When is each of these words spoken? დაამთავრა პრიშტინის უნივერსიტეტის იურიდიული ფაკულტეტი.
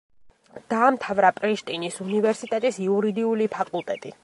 დაამთავრა 0.73 1.31
პრიშტინის 1.41 2.01
უნივერსიტეტის 2.07 2.83
იურიდიული 2.89 3.53
ფაკულტეტი. 3.59 4.19